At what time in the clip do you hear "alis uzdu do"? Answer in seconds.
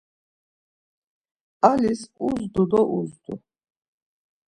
1.69-2.81